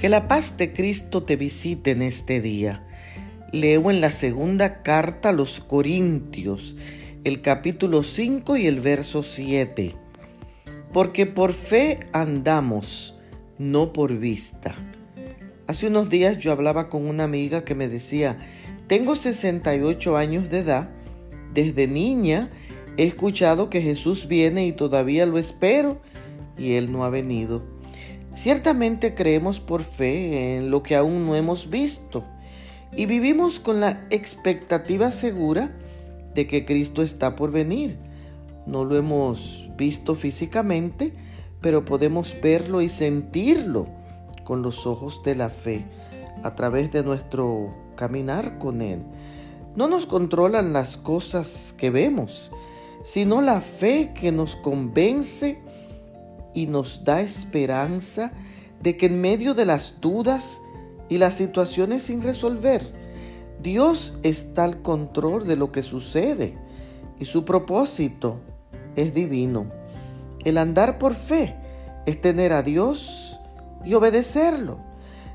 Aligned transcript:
Que 0.00 0.08
la 0.08 0.28
paz 0.28 0.56
de 0.56 0.72
Cristo 0.72 1.22
te 1.22 1.36
visite 1.36 1.92
en 1.92 2.02
este 2.02 2.40
día. 2.40 2.86
Leo 3.52 3.90
en 3.90 4.00
la 4.00 4.10
segunda 4.10 4.82
carta 4.82 5.30
a 5.30 5.32
los 5.32 5.60
Corintios, 5.60 6.76
el 7.22 7.40
capítulo 7.40 8.02
5 8.02 8.56
y 8.56 8.66
el 8.66 8.80
verso 8.80 9.22
7. 9.22 9.94
Porque 10.92 11.26
por 11.26 11.52
fe 11.52 12.00
andamos, 12.12 13.18
no 13.58 13.92
por 13.92 14.18
vista. 14.18 14.76
Hace 15.66 15.86
unos 15.86 16.10
días 16.10 16.38
yo 16.38 16.52
hablaba 16.52 16.88
con 16.88 17.06
una 17.06 17.24
amiga 17.24 17.64
que 17.64 17.74
me 17.74 17.88
decía, 17.88 18.36
tengo 18.88 19.16
68 19.16 20.16
años 20.16 20.50
de 20.50 20.58
edad, 20.58 20.90
desde 21.54 21.86
niña 21.86 22.50
he 22.96 23.04
escuchado 23.04 23.70
que 23.70 23.80
Jesús 23.80 24.28
viene 24.28 24.66
y 24.66 24.72
todavía 24.72 25.24
lo 25.24 25.38
espero 25.38 26.00
y 26.58 26.74
Él 26.74 26.92
no 26.92 27.04
ha 27.04 27.10
venido. 27.10 27.73
Ciertamente 28.34 29.14
creemos 29.14 29.60
por 29.60 29.82
fe 29.82 30.56
en 30.56 30.70
lo 30.70 30.82
que 30.82 30.96
aún 30.96 31.24
no 31.24 31.36
hemos 31.36 31.70
visto 31.70 32.24
y 32.96 33.06
vivimos 33.06 33.60
con 33.60 33.80
la 33.80 34.06
expectativa 34.10 35.12
segura 35.12 35.72
de 36.34 36.48
que 36.48 36.64
Cristo 36.64 37.02
está 37.02 37.36
por 37.36 37.52
venir. 37.52 37.96
No 38.66 38.84
lo 38.84 38.96
hemos 38.96 39.70
visto 39.76 40.16
físicamente, 40.16 41.12
pero 41.60 41.84
podemos 41.84 42.34
verlo 42.42 42.80
y 42.80 42.88
sentirlo 42.88 43.86
con 44.42 44.62
los 44.62 44.84
ojos 44.86 45.22
de 45.22 45.36
la 45.36 45.48
fe 45.48 45.84
a 46.42 46.56
través 46.56 46.92
de 46.92 47.04
nuestro 47.04 47.72
caminar 47.94 48.58
con 48.58 48.82
Él. 48.82 49.02
No 49.76 49.86
nos 49.86 50.06
controlan 50.06 50.72
las 50.72 50.96
cosas 50.96 51.72
que 51.76 51.90
vemos, 51.90 52.50
sino 53.04 53.42
la 53.42 53.60
fe 53.60 54.12
que 54.12 54.32
nos 54.32 54.56
convence 54.56 55.62
y 56.54 56.66
nos 56.66 57.04
da 57.04 57.20
esperanza 57.20 58.32
de 58.82 58.96
que 58.96 59.06
en 59.06 59.20
medio 59.20 59.54
de 59.54 59.66
las 59.66 60.00
dudas 60.00 60.60
y 61.08 61.18
las 61.18 61.34
situaciones 61.34 62.04
sin 62.04 62.22
resolver, 62.22 62.82
Dios 63.62 64.14
está 64.22 64.64
al 64.64 64.82
control 64.82 65.46
de 65.46 65.56
lo 65.56 65.72
que 65.72 65.82
sucede 65.82 66.56
y 67.18 67.24
su 67.24 67.44
propósito 67.44 68.40
es 68.96 69.14
divino. 69.14 69.70
El 70.44 70.58
andar 70.58 70.98
por 70.98 71.14
fe 71.14 71.56
es 72.06 72.20
tener 72.20 72.52
a 72.52 72.62
Dios 72.62 73.40
y 73.84 73.94
obedecerlo. 73.94 74.80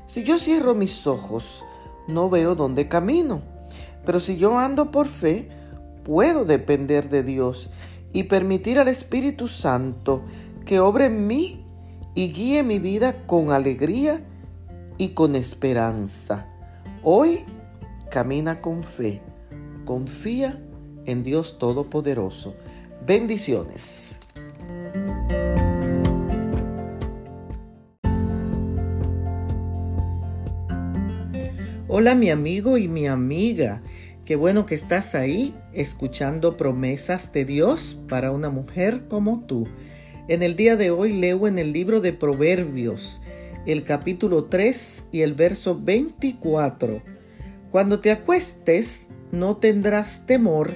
Si 0.06 0.22
yo 0.22 0.38
cierro 0.38 0.74
mis 0.74 1.06
ojos, 1.06 1.64
no 2.08 2.30
veo 2.30 2.54
dónde 2.54 2.88
camino. 2.88 3.42
Pero 4.04 4.20
si 4.20 4.36
yo 4.36 4.58
ando 4.58 4.90
por 4.90 5.06
fe, 5.06 5.48
puedo 6.04 6.44
depender 6.44 7.08
de 7.08 7.22
Dios 7.22 7.70
y 8.12 8.24
permitir 8.24 8.78
al 8.78 8.88
Espíritu 8.88 9.48
Santo 9.48 10.22
que 10.64 10.80
obre 10.80 11.06
en 11.06 11.26
mí 11.26 11.64
y 12.14 12.32
guíe 12.32 12.62
mi 12.62 12.78
vida 12.78 13.26
con 13.26 13.52
alegría 13.52 14.24
y 14.98 15.10
con 15.10 15.36
esperanza. 15.36 16.46
Hoy 17.02 17.44
camina 18.10 18.60
con 18.60 18.84
fe, 18.84 19.22
confía 19.84 20.60
en 21.06 21.22
Dios 21.22 21.58
Todopoderoso. 21.58 22.54
Bendiciones. 23.06 24.18
Hola 31.88 32.14
mi 32.14 32.30
amigo 32.30 32.78
y 32.78 32.86
mi 32.86 33.06
amiga. 33.06 33.82
Qué 34.24 34.36
bueno 34.36 34.64
que 34.64 34.76
estás 34.76 35.16
ahí 35.16 35.56
escuchando 35.72 36.56
promesas 36.56 37.32
de 37.32 37.44
Dios 37.44 37.98
para 38.08 38.30
una 38.30 38.48
mujer 38.48 39.08
como 39.08 39.40
tú. 39.40 39.66
En 40.30 40.44
el 40.44 40.54
día 40.54 40.76
de 40.76 40.92
hoy 40.92 41.12
leo 41.12 41.48
en 41.48 41.58
el 41.58 41.72
libro 41.72 42.00
de 42.00 42.12
Proverbios, 42.12 43.20
el 43.66 43.82
capítulo 43.82 44.44
3 44.44 45.06
y 45.10 45.22
el 45.22 45.34
verso 45.34 45.76
24. 45.76 47.02
Cuando 47.68 47.98
te 47.98 48.12
acuestes, 48.12 49.08
no 49.32 49.56
tendrás 49.56 50.26
temor, 50.26 50.70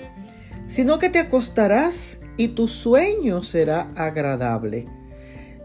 sino 0.66 0.98
que 0.98 1.08
te 1.08 1.20
acostarás 1.20 2.18
y 2.36 2.48
tu 2.48 2.66
sueño 2.66 3.44
será 3.44 3.92
agradable. 3.94 4.88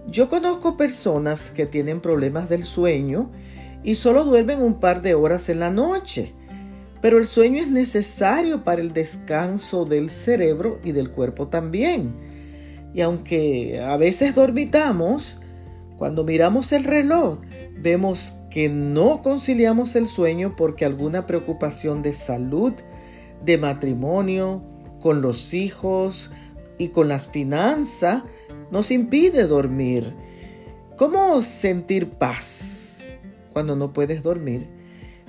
Yo 0.06 0.30
conozco 0.30 0.78
personas 0.78 1.50
que 1.50 1.66
tienen 1.66 2.00
problemas 2.00 2.47
del 2.47 2.62
sueño 2.62 3.31
y 3.84 3.96
solo 3.96 4.24
duermen 4.24 4.62
un 4.62 4.80
par 4.80 5.02
de 5.02 5.16
horas 5.16 5.50
en 5.50 5.62
la 5.62 5.72
noche, 5.72 6.35
pero 7.02 7.18
el 7.18 7.25
sueño 7.25 7.64
es 7.64 7.72
necesario 7.72 8.64
para 8.64 8.81
el 8.81 8.94
descanso 8.94 9.85
del 9.85 10.12
cerebro 10.12 10.80
y 10.84 10.91
del 10.91 11.09
cuerpo 11.09 11.47
también. 11.47 12.28
Y 12.94 13.02
aunque 13.02 13.82
a 13.82 13.98
veces 13.98 14.36
dormitamos, 14.36 15.40
cuando 15.98 16.24
miramos 16.24 16.72
el 16.72 16.86
reloj, 16.86 17.40
vemos 17.78 18.38
que 18.50 18.70
no 18.70 19.22
conciliamos 19.22 19.96
el 19.96 20.08
sueño 20.08 20.56
porque 20.56 20.86
alguna 20.86 21.26
preocupación 21.26 22.02
de 22.02 22.14
salud, 22.14 22.74
de 23.44 23.58
matrimonio, 23.58 24.64
con 25.00 25.22
los 25.22 25.54
hijos 25.54 26.32
y 26.78 26.90
con 26.90 27.08
las 27.08 27.28
finanzas 27.28 28.24
nos 28.72 28.92
impide 28.92 29.46
dormir. 29.46 30.16
¿Cómo 30.98 31.42
sentir 31.42 32.10
paz 32.10 33.06
cuando 33.54 33.76
no 33.76 33.94
puedes 33.94 34.24
dormir? 34.24 34.68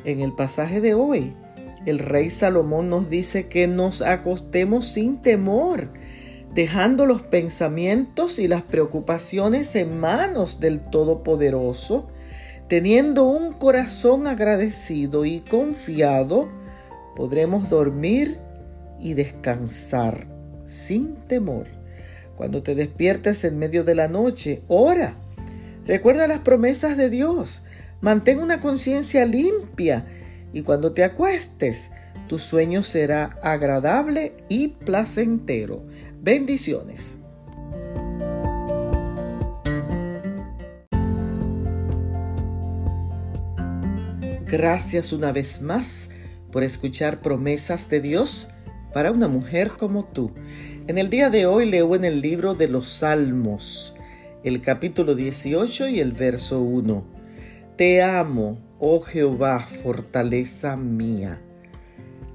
En 0.05 0.21
el 0.21 0.33
pasaje 0.35 0.81
de 0.81 0.95
hoy, 0.95 1.35
el 1.87 1.99
rey 1.99 2.31
Salomón 2.31 2.91
nos 2.91 3.11
dice 3.11 3.49
que 3.49 3.67
nos 3.67 4.03
acostemos 4.03 4.87
sin 4.87 5.23
temor 5.23 5.93
dejando 6.55 7.07
los 7.07 7.23
pensamientos 7.23 8.39
y 8.39 8.49
las 8.49 8.63
preocupaciones 8.63 9.77
en 9.77 9.99
manos 9.99 10.61
del 10.61 10.81
Todopoderoso, 10.81 12.09
teniendo 12.69 13.25
un 13.25 13.53
corazón 13.53 14.27
agradecido 14.27 15.25
y 15.25 15.41
confiado, 15.41 16.49
podremos 17.17 17.69
dormir 17.69 18.39
y 18.99 19.15
descansar 19.15 20.29
sin 20.65 21.17
temor. 21.27 21.67
Cuando 22.37 22.63
te 22.63 22.75
despiertes 22.75 23.45
en 23.45 23.59
medio 23.59 23.85
de 23.85 23.95
la 23.95 24.09
noche, 24.09 24.63
ora. 24.67 25.15
Recuerda 25.87 26.27
las 26.27 26.39
promesas 26.39 26.97
de 26.97 27.11
Dios. 27.11 27.63
Mantén 28.01 28.39
una 28.39 28.61
conciencia 28.61 29.27
limpia 29.27 30.07
y 30.53 30.63
cuando 30.63 30.93
te 30.93 31.05
acuestes, 31.05 31.91
tu 32.29 32.39
sueño 32.39 32.83
será 32.83 33.39
agradable 33.43 34.35
y 34.49 34.69
placentero. 34.69 35.85
Bendiciones. 36.23 37.19
Gracias 44.47 45.15
una 45.15 45.33
vez 45.33 45.63
más 45.63 46.11
por 46.53 46.63
escuchar 46.63 47.23
promesas 47.23 47.89
de 47.89 48.03
Dios 48.03 48.49
para 48.93 49.13
una 49.13 49.29
mujer 49.29 49.71
como 49.79 50.05
tú. 50.05 50.33
En 50.89 50.99
el 50.99 51.09
día 51.09 51.31
de 51.31 51.47
hoy 51.47 51.71
leo 51.71 51.95
en 51.95 52.05
el 52.05 52.21
libro 52.21 52.55
de 52.55 52.69
los 52.69 52.89
Salmos, 52.89 53.97
el 54.45 54.61
capítulo 54.61 55.15
18 55.15 55.89
y 55.89 56.01
el 56.01 56.13
verso 56.13 56.61
1. 56.61 57.03
Te 57.79 58.03
amo, 58.03 58.59
oh 58.79 59.01
Jehová, 59.01 59.61
fortaleza 59.61 60.77
mía. 60.77 61.41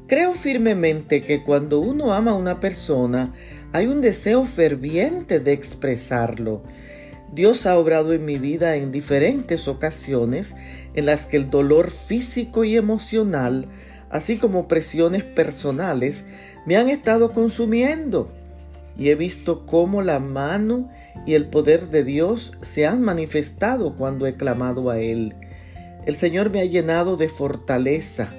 Creo 0.07 0.33
firmemente 0.33 1.21
que 1.21 1.43
cuando 1.43 1.79
uno 1.79 2.13
ama 2.13 2.31
a 2.31 2.35
una 2.35 2.59
persona, 2.59 3.33
hay 3.75 3.87
un 3.87 3.99
deseo 3.99 4.45
ferviente 4.45 5.41
de 5.41 5.51
expresarlo. 5.51 6.63
Dios 7.33 7.65
ha 7.65 7.77
obrado 7.77 8.13
en 8.13 8.23
mi 8.23 8.37
vida 8.37 8.77
en 8.77 8.93
diferentes 8.93 9.67
ocasiones 9.67 10.55
en 10.93 11.05
las 11.05 11.25
que 11.25 11.35
el 11.35 11.49
dolor 11.49 11.91
físico 11.91 12.63
y 12.63 12.77
emocional, 12.77 13.67
así 14.09 14.37
como 14.37 14.69
presiones 14.69 15.25
personales, 15.25 16.23
me 16.65 16.77
han 16.77 16.89
estado 16.89 17.33
consumiendo. 17.33 18.31
Y 18.97 19.09
he 19.09 19.15
visto 19.15 19.65
cómo 19.65 20.01
la 20.03 20.19
mano 20.19 20.89
y 21.25 21.33
el 21.33 21.49
poder 21.49 21.89
de 21.89 22.05
Dios 22.05 22.53
se 22.61 22.87
han 22.87 23.01
manifestado 23.01 23.97
cuando 23.97 24.25
he 24.25 24.35
clamado 24.35 24.89
a 24.89 24.99
Él. 24.99 25.35
El 26.05 26.15
Señor 26.15 26.49
me 26.49 26.61
ha 26.61 26.65
llenado 26.65 27.17
de 27.17 27.27
fortaleza 27.27 28.29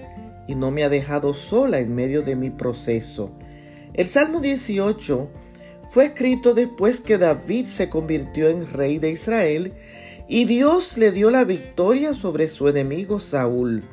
y 0.46 0.54
no 0.54 0.70
me 0.70 0.82
ha 0.82 0.88
dejado 0.88 1.34
sola 1.34 1.78
en 1.78 1.94
medio 1.94 2.22
de 2.22 2.36
mi 2.36 2.48
proceso. 2.48 3.32
El 3.96 4.06
Salmo 4.06 4.40
18 4.40 5.30
fue 5.90 6.04
escrito 6.04 6.52
después 6.52 7.00
que 7.00 7.16
David 7.16 7.64
se 7.64 7.88
convirtió 7.88 8.50
en 8.50 8.70
rey 8.70 8.98
de 8.98 9.10
Israel 9.10 9.72
y 10.28 10.44
Dios 10.44 10.98
le 10.98 11.12
dio 11.12 11.30
la 11.30 11.44
victoria 11.44 12.12
sobre 12.12 12.46
su 12.46 12.68
enemigo 12.68 13.18
Saúl. 13.20 13.84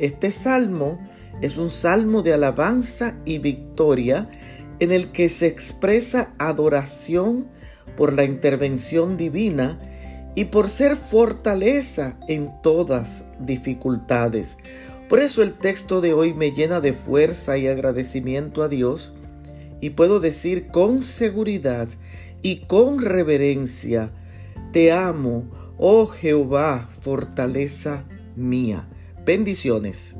Este 0.00 0.32
salmo 0.32 0.98
es 1.40 1.58
un 1.58 1.70
salmo 1.70 2.22
de 2.22 2.34
alabanza 2.34 3.16
y 3.24 3.38
victoria 3.38 4.28
en 4.80 4.90
el 4.90 5.12
que 5.12 5.28
se 5.28 5.46
expresa 5.46 6.34
adoración 6.38 7.48
por 7.96 8.12
la 8.12 8.24
intervención 8.24 9.16
divina 9.16 9.80
y 10.34 10.46
por 10.46 10.68
ser 10.68 10.96
fortaleza 10.96 12.18
en 12.26 12.50
todas 12.62 13.26
dificultades. 13.38 14.56
Por 15.08 15.20
eso 15.20 15.42
el 15.42 15.54
texto 15.54 16.00
de 16.00 16.14
hoy 16.14 16.34
me 16.34 16.50
llena 16.50 16.80
de 16.80 16.92
fuerza 16.92 17.58
y 17.58 17.68
agradecimiento 17.68 18.64
a 18.64 18.68
Dios 18.68 19.14
y 19.80 19.90
puedo 19.90 20.20
decir 20.20 20.68
con 20.68 21.02
seguridad 21.02 21.88
y 22.42 22.66
con 22.66 23.00
reverencia, 23.00 24.12
te 24.72 24.92
amo, 24.92 25.44
Oh 25.82 26.06
Jehová, 26.06 26.90
fortaleza 27.00 28.04
mía. 28.36 28.86
Bendiciones. 29.24 30.16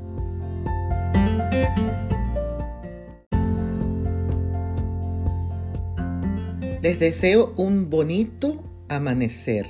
Les 6.81 6.99
deseo 6.99 7.53
un 7.57 7.91
bonito 7.91 8.63
amanecer. 8.89 9.67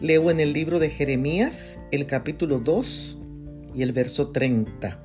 Leo 0.00 0.30
en 0.30 0.38
el 0.38 0.52
libro 0.52 0.78
de 0.78 0.88
Jeremías 0.88 1.80
el 1.90 2.06
capítulo 2.06 2.60
2 2.60 3.18
y 3.74 3.82
el 3.82 3.90
verso 3.90 4.30
30. 4.30 5.03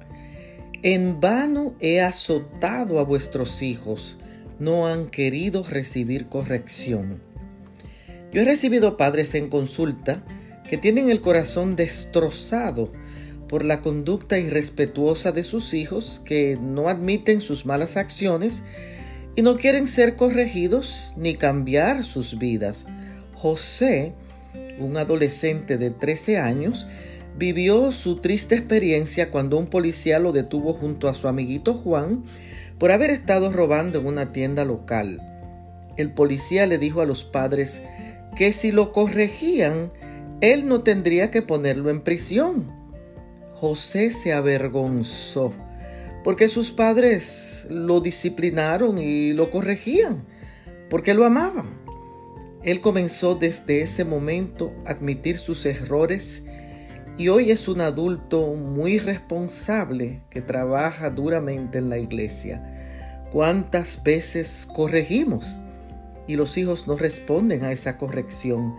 En 0.82 1.20
vano 1.20 1.76
he 1.82 2.00
azotado 2.00 3.00
a 3.00 3.04
vuestros 3.04 3.62
hijos, 3.62 4.18
no 4.60 4.88
han 4.88 5.10
querido 5.10 5.62
recibir 5.64 6.28
corrección. 6.28 7.22
Yo 8.32 8.42
he 8.42 8.46
recibido 8.46 8.96
padres 8.96 9.36
en 9.36 9.50
consulta 9.50 10.24
que 10.70 10.78
tienen 10.78 11.10
el 11.10 11.20
corazón 11.20 11.76
destrozado 11.76 12.94
por 13.50 13.66
la 13.66 13.82
conducta 13.82 14.40
irrespetuosa 14.40 15.34
de 15.34 15.44
sus 15.44 15.74
hijos 15.74 16.22
que 16.24 16.58
no 16.62 16.88
admiten 16.88 17.42
sus 17.42 17.66
malas 17.66 17.98
acciones 17.98 18.64
y 19.36 19.42
no 19.42 19.58
quieren 19.58 19.86
ser 19.90 20.16
corregidos 20.16 21.14
ni 21.18 21.36
cambiar 21.36 22.04
sus 22.04 22.40
vidas. 22.40 22.86
José, 23.36 24.14
un 24.80 24.96
adolescente 24.96 25.78
de 25.78 25.92
13 25.92 26.38
años, 26.38 26.88
vivió 27.40 27.94
su 27.94 28.18
triste 28.18 28.56
experiencia 28.56 29.32
cuando 29.32 29.58
un 29.58 29.68
policía 29.68 30.20
lo 30.20 30.34
detuvo 30.34 30.74
junto 30.74 31.08
a 31.08 31.14
su 31.14 31.30
amiguito 31.30 31.74
Juan 31.74 32.26
por 32.78 32.92
haber 32.92 33.12
estado 33.12 33.50
robando 33.50 34.00
en 34.00 34.08
una 34.08 34.34
tienda 34.34 34.66
local. 34.66 35.22
El 35.96 36.14
policía 36.14 36.68
le 36.68 36.78
dijo 36.78 37.00
a 37.00 37.06
los 37.06 37.24
padres 37.24 37.82
que 38.36 38.52
si 38.52 38.74
lo 38.74 38.92
corregían, 38.92 39.90
él 40.42 40.68
no 40.68 40.82
tendría 40.82 41.32
que 41.32 41.42
ponerlo 41.42 41.90
en 41.90 42.02
prisión. 42.02 42.72
José 43.54 44.12
se 44.12 44.34
avergonzó 44.34 45.54
porque 46.24 46.50
sus 46.50 46.72
padres 46.72 47.68
lo 47.70 48.02
disciplinaron 48.02 48.98
y 48.98 49.32
lo 49.32 49.50
corregían, 49.50 50.26
porque 50.90 51.14
lo 51.14 51.26
amaban. 51.26 51.80
Él 52.64 52.82
comenzó 52.82 53.36
desde 53.36 53.82
ese 53.82 54.04
momento 54.04 54.74
a 54.86 54.92
admitir 54.92 55.38
sus 55.38 55.66
errores 55.66 56.44
y 57.20 57.28
hoy 57.28 57.52
es 57.52 57.68
un 57.68 57.82
adulto 57.82 58.54
muy 58.56 58.98
responsable 58.98 60.24
que 60.30 60.40
trabaja 60.40 61.10
duramente 61.10 61.78
en 61.78 61.90
la 61.90 61.98
iglesia. 61.98 62.64
¿Cuántas 63.30 64.02
veces 64.04 64.66
corregimos? 64.74 65.60
Y 66.28 66.38
los 66.38 66.58
hijos 66.58 66.88
no 66.88 66.96
responden 66.96 67.66
a 67.66 67.74
esa 67.74 67.98
corrección. 67.98 68.74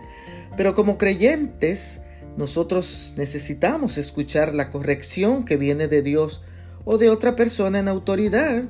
Pero 0.57 0.73
como 0.73 0.97
creyentes, 0.97 2.01
nosotros 2.35 3.13
necesitamos 3.15 3.99
escuchar 3.99 4.55
la 4.55 4.71
corrección 4.71 5.45
que 5.45 5.57
viene 5.57 5.87
de 5.87 6.01
Dios 6.01 6.41
o 6.83 6.97
de 6.97 7.11
otra 7.11 7.35
persona 7.35 7.77
en 7.77 7.87
autoridad 7.87 8.63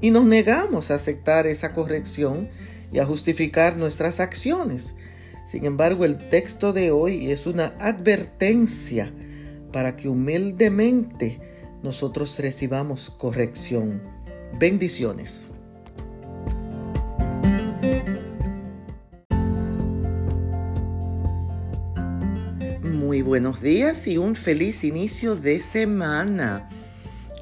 y 0.00 0.12
nos 0.12 0.24
negamos 0.24 0.90
a 0.90 0.94
aceptar 0.94 1.46
esa 1.46 1.74
corrección 1.74 2.48
y 2.90 3.00
a 3.00 3.04
justificar 3.04 3.76
nuestras 3.76 4.18
acciones. 4.18 4.94
Sin 5.50 5.64
embargo, 5.64 6.04
el 6.04 6.16
texto 6.16 6.72
de 6.72 6.92
hoy 6.92 7.32
es 7.32 7.48
una 7.48 7.74
advertencia 7.80 9.12
para 9.72 9.96
que 9.96 10.08
humildemente 10.08 11.40
nosotros 11.82 12.38
recibamos 12.38 13.10
corrección. 13.10 14.00
Bendiciones. 14.60 15.50
Muy 22.84 23.22
buenos 23.22 23.60
días 23.60 24.06
y 24.06 24.18
un 24.18 24.36
feliz 24.36 24.84
inicio 24.84 25.34
de 25.34 25.58
semana. 25.58 26.68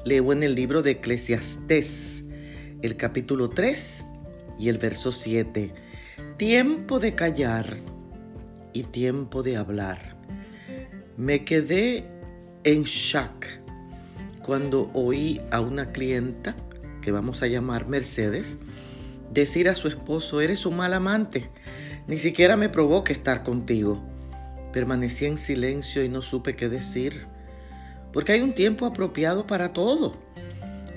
Leo 0.03 0.33
en 0.33 0.41
el 0.41 0.55
libro 0.55 0.81
de 0.81 0.93
Eclesiastés, 0.93 2.23
el 2.81 2.97
capítulo 2.97 3.51
3 3.51 4.07
y 4.57 4.69
el 4.69 4.79
verso 4.79 5.11
7. 5.11 5.75
Tiempo 6.37 6.99
de 6.99 7.13
callar 7.13 7.98
y 8.73 8.83
tiempo 8.83 9.43
de 9.43 9.57
hablar. 9.57 10.17
Me 11.17 11.43
quedé 11.43 12.05
en 12.63 12.83
shock 12.83 13.45
cuando 14.41 14.89
oí 14.93 15.41
a 15.51 15.61
una 15.61 15.91
clienta, 15.91 16.55
que 17.01 17.11
vamos 17.11 17.43
a 17.43 17.47
llamar 17.47 17.87
Mercedes, 17.87 18.57
decir 19.31 19.69
a 19.69 19.75
su 19.75 19.87
esposo, 19.87 20.41
eres 20.41 20.65
un 20.65 20.77
mal 20.77 20.93
amante, 20.93 21.49
ni 22.07 22.17
siquiera 22.17 22.55
me 22.55 22.69
provoca 22.69 23.13
estar 23.13 23.43
contigo. 23.43 24.03
Permanecí 24.73 25.25
en 25.25 25.37
silencio 25.37 26.03
y 26.03 26.09
no 26.09 26.21
supe 26.21 26.55
qué 26.55 26.69
decir, 26.69 27.27
porque 28.11 28.33
hay 28.33 28.41
un 28.41 28.53
tiempo 28.53 28.85
apropiado 28.85 29.45
para 29.45 29.73
todo. 29.73 30.17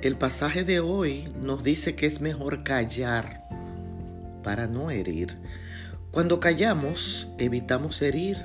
El 0.03 0.17
pasaje 0.17 0.65
de 0.65 0.81
hoy 0.81 1.29
nos 1.41 1.63
dice 1.63 1.95
que 1.95 2.07
es 2.07 2.21
mejor 2.21 2.65
callar 2.65 3.47
para 4.43 4.67
no 4.67 4.91
herir. 4.91 5.39
Cuando 6.13 6.41
callamos, 6.41 7.31
evitamos 7.39 8.03
herir. 8.03 8.37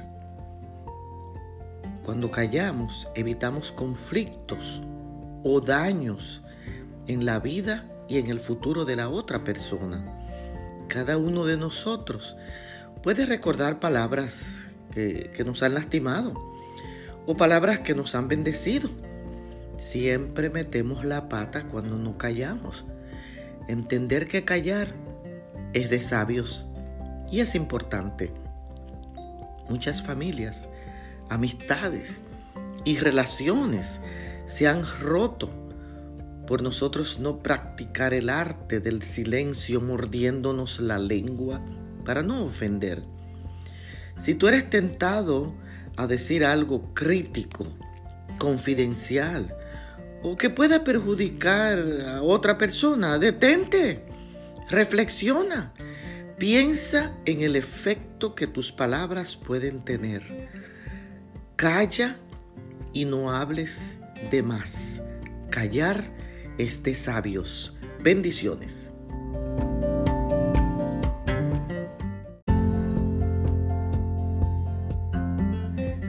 Cuando 2.02 2.32
callamos, 2.32 3.10
evitamos 3.14 3.74
conflictos 3.74 4.82
o 5.44 5.60
daños 5.60 6.42
en 7.08 7.26
la 7.26 7.40
vida 7.40 7.86
y 8.08 8.20
en 8.20 8.28
el 8.28 8.40
futuro 8.40 8.86
de 8.86 8.96
la 8.96 9.10
otra 9.10 9.44
persona. 9.44 10.02
Cada 10.88 11.18
uno 11.18 11.44
de 11.44 11.58
nosotros 11.58 12.38
puede 13.04 13.26
recordar 13.26 13.82
palabras 13.82 14.68
que, 14.94 15.30
que 15.36 15.44
nos 15.44 15.62
han 15.62 15.74
lastimado 15.74 16.42
o 17.26 17.36
palabras 17.36 17.82
que 17.82 17.94
nos 17.94 18.16
han 18.16 18.30
bendecido. 18.30 18.90
Siempre 19.76 20.50
metemos 20.50 21.04
la 21.04 21.28
pata 21.28 21.68
cuando 21.68 21.98
no 21.98 22.18
callamos. 22.18 22.86
Entender 23.68 24.30
que 24.30 24.46
callar 24.46 24.96
es 25.74 25.90
de 25.90 26.00
sabios 26.00 26.70
y 27.32 27.40
es 27.40 27.56
importante. 27.56 28.32
Muchas 29.70 30.02
familias, 30.02 30.70
amistades 31.30 32.24
y 32.86 32.98
relaciones 32.98 34.02
se 34.46 34.68
han 34.68 34.84
roto 35.02 35.50
por 36.46 36.62
nosotros 36.62 37.20
no 37.20 37.40
practicar 37.40 38.14
el 38.14 38.30
arte 38.30 38.80
del 38.80 39.04
silencio 39.04 39.82
mordiéndonos 39.82 40.80
la 40.80 40.98
lengua 40.98 41.62
para 42.06 42.24
no 42.24 42.46
ofender. 42.46 43.04
Si 44.16 44.34
tú 44.34 44.48
eres 44.48 44.70
tentado 44.70 45.54
a 45.98 46.08
decir 46.08 46.46
algo 46.46 46.94
crítico, 46.94 47.66
confidencial 48.40 49.54
o 50.24 50.38
que 50.38 50.50
pueda 50.50 50.84
perjudicar 50.84 51.80
a 52.08 52.22
otra 52.22 52.58
persona, 52.58 53.20
detente, 53.20 54.06
reflexiona 54.70 55.74
Piensa 56.38 57.18
en 57.26 57.42
el 57.42 57.56
efecto 57.56 58.36
que 58.36 58.46
tus 58.46 58.72
palabras 58.72 59.36
pueden 59.36 59.82
tener. 59.82 60.22
Calla 61.56 62.16
y 62.94 63.06
no 63.06 63.32
hables 63.32 63.98
de 64.30 64.44
más. 64.44 65.02
Callar 65.50 66.04
es 66.60 66.84
sabios. 66.94 67.76
Bendiciones. 68.04 68.92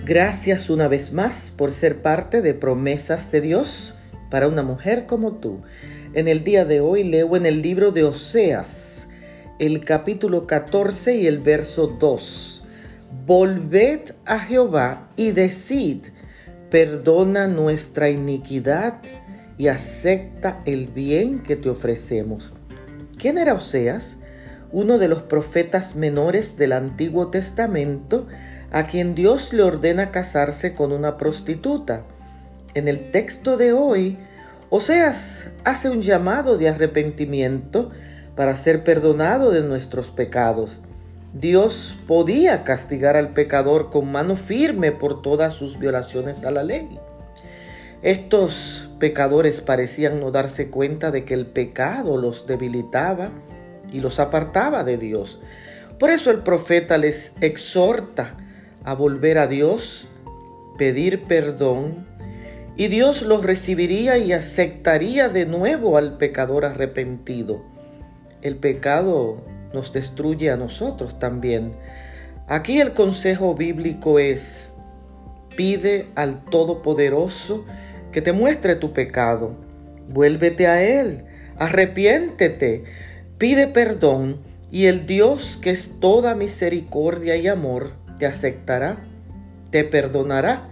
Gracias 0.05 0.69
una 0.69 0.89
vez 0.89 1.15
más 1.15 1.51
por 1.57 1.73
ser 1.73 2.03
parte 2.03 2.43
de 2.43 2.53
promesas 2.53 3.33
de 3.33 3.41
Dios 3.41 3.95
para 4.29 4.47
una 4.47 4.63
mujer 4.63 5.07
como 5.07 5.37
tú. 5.37 5.63
En 6.13 6.29
el 6.29 6.45
día 6.45 6.67
de 6.67 6.81
hoy 6.81 7.03
leo 7.03 7.35
en 7.35 7.47
el 7.47 7.63
libro 7.63 7.93
de 7.93 8.05
Oseas 8.05 9.08
el 9.59 9.85
capítulo 9.85 10.47
14 10.47 11.17
y 11.17 11.27
el 11.27 11.41
verso 11.41 11.89
2. 11.99 12.65
Volved 13.27 14.03
a 14.25 14.39
Jehová 14.39 15.09
y 15.17 15.33
decid, 15.33 16.07
perdona 16.71 17.49
nuestra 17.49 18.09
iniquidad 18.09 19.01
y 19.57 19.67
acepta 19.67 20.63
el 20.65 20.87
bien 20.87 21.43
que 21.43 21.57
te 21.57 21.69
ofrecemos. 21.69 22.55
¿Quién 23.19 23.37
era 23.37 23.55
Oseas? 23.55 24.19
Uno 24.71 24.99
de 24.99 25.09
los 25.09 25.25
profetas 25.25 25.97
menores 25.97 26.57
del 26.57 26.73
Antiguo 26.73 27.29
Testamento, 27.29 28.29
a 28.71 28.85
quien 28.85 29.17
Dios 29.17 29.53
le 29.53 29.65
ordena 29.65 30.13
casarse 30.13 30.75
con 30.75 30.93
una 30.93 31.19
prostituta. 31.19 32.05
En 32.75 32.87
el 32.87 33.11
texto 33.11 33.57
de 33.57 33.73
hoy, 33.73 34.19
Oseas 34.71 35.49
hace 35.65 35.91
un 35.91 36.03
llamado 36.03 36.59
de 36.59 36.69
arrepentimiento 36.69 37.91
para 38.39 38.55
ser 38.55 38.85
perdonado 38.85 39.51
de 39.51 39.63
nuestros 39.63 40.13
pecados. 40.13 40.81
Dios 41.33 41.99
podía 42.07 42.63
castigar 42.63 43.17
al 43.17 43.31
pecador 43.31 43.91
con 43.91 44.13
mano 44.13 44.37
firme 44.37 44.93
por 44.93 45.23
todas 45.23 45.55
sus 45.55 45.81
violaciones 45.81 46.45
a 46.45 46.53
la 46.53 46.63
ley. 46.63 47.01
Estos 48.01 48.91
pecadores 49.01 49.61
parecían 49.61 50.21
no 50.21 50.31
darse 50.31 50.71
cuenta 50.71 51.11
de 51.11 51.25
que 51.25 51.35
el 51.35 51.47
pecado 51.47 52.17
los 52.17 52.47
debilitaba 52.47 53.33
y 53.93 53.99
los 53.99 54.21
apartaba 54.21 54.85
de 54.85 54.99
Dios. 54.99 55.41
Por 55.99 56.11
eso 56.11 56.31
el 56.31 56.45
profeta 56.45 56.97
les 56.97 57.33
exhorta 57.41 58.37
a 58.85 58.95
volver 58.95 59.39
a 59.39 59.49
Dios, 59.49 60.11
pedir 60.79 61.25
perdón, 61.25 62.07
y 62.77 62.87
Dios 62.87 63.23
los 63.23 63.43
recibiría 63.43 64.17
y 64.17 64.33
aceptaría 64.33 65.29
de 65.29 65.45
nuevo 65.45 65.97
al 65.97 66.19
pecador 66.19 66.67
arrepentido. 66.67 67.77
El 68.43 68.57
pecado 68.57 69.43
nos 69.73 69.93
destruye 69.93 70.51
a 70.51 70.57
nosotros 70.57 71.19
también. 71.19 71.73
Aquí 72.47 72.81
el 72.81 72.95
consejo 72.95 73.55
bíblico 73.55 74.19
es, 74.19 74.73
pide 75.57 76.07
al 76.15 76.45
Todopoderoso 76.45 77.65
que 78.13 78.23
te 78.23 78.33
muestre 78.33 78.77
tu 78.77 78.93
pecado, 78.93 79.57
vuélvete 80.09 80.67
a 80.67 80.83
Él, 80.83 81.25
arrepiéntete, 81.59 82.85
pide 83.37 83.67
perdón 83.67 84.41
y 84.71 84.87
el 84.87 85.07
Dios 85.07 85.59
que 85.61 85.71
es 85.71 86.01
toda 86.01 86.35
misericordia 86.35 87.37
y 87.37 87.49
amor 87.49 87.91
te 88.19 88.27
aceptará, 88.27 88.99
te 89.71 89.85
perdonará 89.85 90.69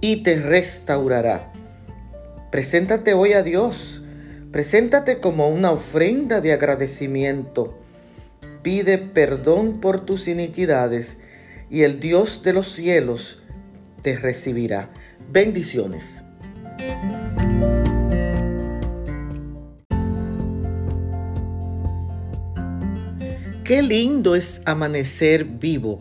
y 0.00 0.22
te 0.22 0.36
restaurará. 0.36 1.52
Preséntate 2.50 3.14
hoy 3.14 3.32
a 3.32 3.42
Dios, 3.42 4.02
preséntate 4.52 5.20
como 5.20 5.48
una 5.48 5.70
ofrenda 5.70 6.40
de 6.40 6.52
agradecimiento. 6.52 7.78
Pide 8.62 8.98
perdón 8.98 9.80
por 9.80 10.04
tus 10.04 10.28
iniquidades 10.28 11.18
y 11.70 11.82
el 11.82 12.00
Dios 12.00 12.42
de 12.42 12.52
los 12.52 12.68
cielos 12.68 13.42
te 14.02 14.16
recibirá. 14.16 14.90
Bendiciones. 15.30 16.24
Qué 23.64 23.82
lindo 23.82 24.34
es 24.34 24.60
amanecer 24.64 25.44
vivo, 25.44 26.00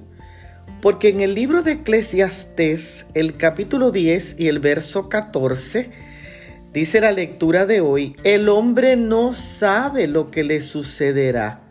porque 0.81 1.09
en 1.09 1.21
el 1.21 1.35
libro 1.35 1.61
de 1.61 1.73
Eclesiastés, 1.73 3.05
el 3.13 3.37
capítulo 3.37 3.91
10 3.91 4.39
y 4.39 4.47
el 4.47 4.57
verso 4.57 5.07
14, 5.07 5.91
dice 6.73 7.01
la 7.01 7.11
lectura 7.11 7.65
de 7.65 7.81
hoy, 7.81 8.15
el 8.23 8.49
hombre 8.49 8.95
no 8.95 9.33
sabe 9.33 10.07
lo 10.07 10.31
que 10.31 10.43
le 10.43 10.61
sucederá. 10.61 11.61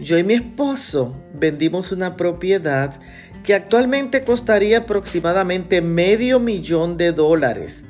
Yo 0.00 0.18
y 0.18 0.24
mi 0.24 0.34
esposo 0.34 1.16
vendimos 1.34 1.92
una 1.92 2.16
propiedad 2.16 3.00
que 3.44 3.54
actualmente 3.54 4.24
costaría 4.24 4.78
aproximadamente 4.78 5.80
medio 5.80 6.40
millón 6.40 6.96
de 6.96 7.12
dólares. 7.12 7.84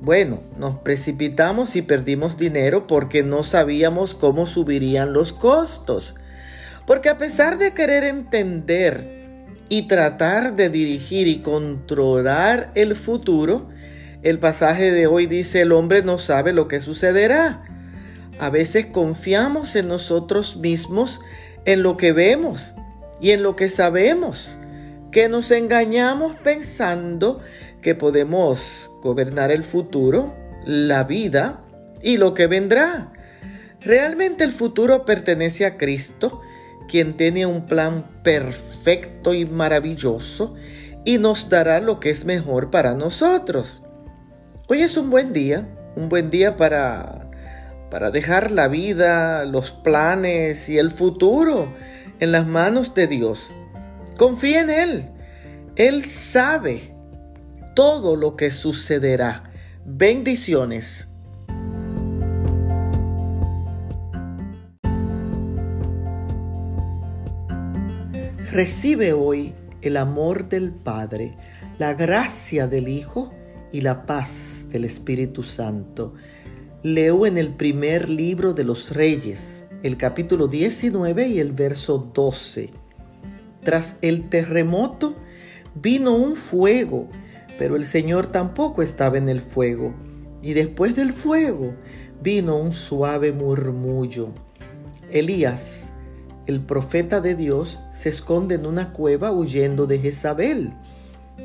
Bueno, 0.00 0.42
nos 0.58 0.78
precipitamos 0.80 1.76
y 1.76 1.82
perdimos 1.82 2.36
dinero 2.36 2.86
porque 2.86 3.22
no 3.22 3.42
sabíamos 3.42 4.14
cómo 4.14 4.46
subirían 4.46 5.14
los 5.14 5.32
costos. 5.32 6.16
Porque 6.86 7.08
a 7.08 7.16
pesar 7.16 7.56
de 7.56 7.72
querer 7.72 8.04
entender 8.04 9.24
y 9.70 9.88
tratar 9.88 10.56
de 10.56 10.68
dirigir 10.68 11.26
y 11.26 11.38
controlar 11.38 12.70
el 12.74 12.94
futuro, 12.96 13.70
el 14.24 14.38
pasaje 14.38 14.90
de 14.90 15.06
hoy 15.06 15.26
dice 15.26 15.60
el 15.60 15.70
hombre 15.70 16.02
no 16.02 16.16
sabe 16.16 16.54
lo 16.54 16.66
que 16.66 16.80
sucederá. 16.80 17.62
A 18.38 18.50
veces 18.50 18.86
confiamos 18.86 19.76
en 19.76 19.86
nosotros 19.86 20.56
mismos, 20.56 21.20
en 21.66 21.82
lo 21.82 21.98
que 21.98 22.12
vemos 22.12 22.72
y 23.20 23.30
en 23.30 23.42
lo 23.42 23.54
que 23.54 23.68
sabemos, 23.68 24.56
que 25.12 25.28
nos 25.28 25.50
engañamos 25.50 26.36
pensando 26.36 27.40
que 27.82 27.94
podemos 27.94 28.90
gobernar 29.02 29.50
el 29.50 29.62
futuro, 29.62 30.34
la 30.64 31.04
vida 31.04 31.60
y 32.02 32.16
lo 32.16 32.32
que 32.32 32.46
vendrá. 32.46 33.12
Realmente 33.82 34.42
el 34.42 34.52
futuro 34.52 35.04
pertenece 35.04 35.66
a 35.66 35.76
Cristo, 35.76 36.40
quien 36.88 37.14
tiene 37.18 37.44
un 37.44 37.66
plan 37.66 38.22
perfecto 38.22 39.34
y 39.34 39.44
maravilloso 39.44 40.54
y 41.04 41.18
nos 41.18 41.50
dará 41.50 41.80
lo 41.80 42.00
que 42.00 42.08
es 42.08 42.24
mejor 42.24 42.70
para 42.70 42.94
nosotros. 42.94 43.83
Hoy 44.66 44.80
es 44.80 44.96
un 44.96 45.10
buen 45.10 45.34
día, 45.34 45.68
un 45.94 46.08
buen 46.08 46.30
día 46.30 46.56
para, 46.56 47.28
para 47.90 48.10
dejar 48.10 48.50
la 48.50 48.66
vida, 48.66 49.44
los 49.44 49.72
planes 49.72 50.70
y 50.70 50.78
el 50.78 50.90
futuro 50.90 51.68
en 52.18 52.32
las 52.32 52.46
manos 52.46 52.94
de 52.94 53.06
Dios. 53.06 53.54
Confía 54.16 54.62
en 54.62 54.70
Él. 54.70 55.10
Él 55.76 56.02
sabe 56.06 56.94
todo 57.76 58.16
lo 58.16 58.36
que 58.36 58.50
sucederá. 58.50 59.52
Bendiciones. 59.84 61.08
Recibe 68.50 69.12
hoy 69.12 69.52
el 69.82 69.98
amor 69.98 70.48
del 70.48 70.72
Padre, 70.72 71.36
la 71.76 71.92
gracia 71.92 72.66
del 72.66 72.88
Hijo 72.88 73.30
y 73.74 73.82
la 73.82 74.06
paz 74.06 74.68
del 74.70 74.86
Espíritu 74.86 75.42
Santo. 75.42 76.14
Leo 76.82 77.26
en 77.26 77.36
el 77.36 77.50
primer 77.50 78.08
libro 78.08 78.54
de 78.54 78.64
los 78.64 78.94
Reyes, 78.94 79.66
el 79.82 79.96
capítulo 79.96 80.48
19 80.48 81.28
y 81.28 81.40
el 81.40 81.52
verso 81.52 82.10
12. 82.14 82.70
Tras 83.62 83.98
el 84.00 84.30
terremoto 84.30 85.14
vino 85.74 86.14
un 86.14 86.36
fuego 86.36 87.10
pero 87.58 87.76
el 87.76 87.84
Señor 87.84 88.26
tampoco 88.26 88.82
estaba 88.82 89.18
en 89.18 89.28
el 89.28 89.40
fuego. 89.40 89.94
Y 90.42 90.52
después 90.54 90.96
del 90.96 91.12
fuego 91.12 91.74
vino 92.22 92.56
un 92.56 92.72
suave 92.72 93.32
murmullo. 93.32 94.30
Elías, 95.10 95.90
el 96.46 96.60
profeta 96.60 97.20
de 97.20 97.34
Dios, 97.34 97.80
se 97.92 98.08
esconde 98.08 98.56
en 98.56 98.66
una 98.66 98.92
cueva 98.92 99.30
huyendo 99.30 99.86
de 99.86 99.98
Jezabel. 99.98 100.72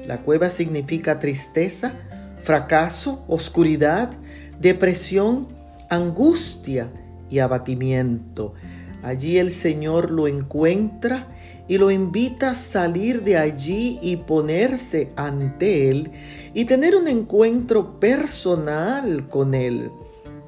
La 0.07 0.17
cueva 0.19 0.49
significa 0.49 1.19
tristeza, 1.19 1.93
fracaso, 2.39 3.23
oscuridad, 3.27 4.11
depresión, 4.59 5.47
angustia 5.89 6.91
y 7.29 7.39
abatimiento. 7.39 8.53
Allí 9.01 9.37
el 9.37 9.49
Señor 9.51 10.11
lo 10.11 10.27
encuentra 10.27 11.27
y 11.67 11.77
lo 11.77 11.91
invita 11.91 12.51
a 12.51 12.55
salir 12.55 13.23
de 13.23 13.37
allí 13.37 13.99
y 14.01 14.17
ponerse 14.17 15.11
ante 15.15 15.89
Él 15.89 16.11
y 16.53 16.65
tener 16.65 16.95
un 16.95 17.07
encuentro 17.07 17.99
personal 17.99 19.27
con 19.29 19.53
Él. 19.53 19.91